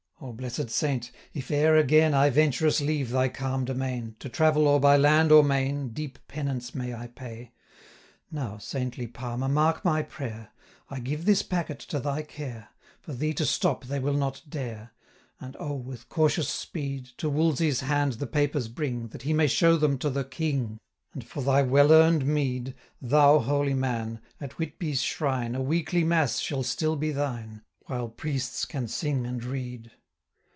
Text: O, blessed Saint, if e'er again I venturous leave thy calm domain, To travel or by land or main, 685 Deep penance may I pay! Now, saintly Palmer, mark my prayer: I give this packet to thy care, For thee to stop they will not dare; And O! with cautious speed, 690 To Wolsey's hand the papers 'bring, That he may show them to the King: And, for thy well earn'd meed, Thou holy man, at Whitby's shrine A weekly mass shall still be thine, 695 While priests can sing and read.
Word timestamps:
O, 0.23 0.31
blessed 0.33 0.69
Saint, 0.69 1.11
if 1.33 1.49
e'er 1.49 1.75
again 1.75 2.13
I 2.13 2.29
venturous 2.29 2.79
leave 2.79 3.09
thy 3.09 3.27
calm 3.27 3.65
domain, 3.65 4.15
To 4.19 4.29
travel 4.29 4.67
or 4.67 4.79
by 4.79 4.95
land 4.95 5.31
or 5.31 5.41
main, 5.43 5.87
685 5.87 5.93
Deep 5.95 6.19
penance 6.27 6.75
may 6.75 6.93
I 6.93 7.07
pay! 7.07 7.53
Now, 8.29 8.59
saintly 8.59 9.07
Palmer, 9.07 9.47
mark 9.49 9.83
my 9.83 10.03
prayer: 10.03 10.51
I 10.91 10.99
give 10.99 11.25
this 11.25 11.41
packet 11.41 11.79
to 11.79 11.99
thy 11.99 12.21
care, 12.21 12.69
For 13.01 13.13
thee 13.13 13.33
to 13.33 13.47
stop 13.47 13.85
they 13.85 13.97
will 13.97 14.13
not 14.13 14.43
dare; 14.47 14.91
And 15.39 15.57
O! 15.59 15.73
with 15.73 16.07
cautious 16.07 16.49
speed, 16.49 17.07
690 17.17 17.17
To 17.17 17.29
Wolsey's 17.31 17.79
hand 17.79 18.13
the 18.13 18.27
papers 18.27 18.67
'bring, 18.67 19.07
That 19.07 19.23
he 19.23 19.33
may 19.33 19.47
show 19.47 19.75
them 19.75 19.97
to 19.97 20.11
the 20.11 20.23
King: 20.23 20.79
And, 21.15 21.23
for 21.23 21.41
thy 21.41 21.63
well 21.63 21.91
earn'd 21.91 22.27
meed, 22.27 22.75
Thou 23.01 23.39
holy 23.39 23.73
man, 23.73 24.21
at 24.39 24.59
Whitby's 24.59 25.01
shrine 25.01 25.55
A 25.55 25.61
weekly 25.63 26.03
mass 26.03 26.37
shall 26.37 26.61
still 26.61 26.95
be 26.95 27.09
thine, 27.09 27.63
695 27.85 27.87
While 27.89 28.09
priests 28.09 28.65
can 28.65 28.87
sing 28.87 29.25
and 29.25 29.43
read. 29.43 29.89